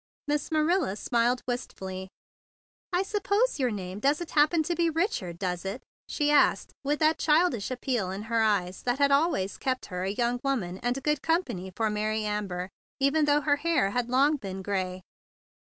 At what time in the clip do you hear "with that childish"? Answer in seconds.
6.83-7.69